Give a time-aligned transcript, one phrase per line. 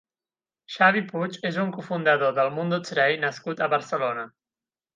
[0.75, 4.29] Xavi Puig és un cofundador d'El Mundo Today nascut a Barcelona.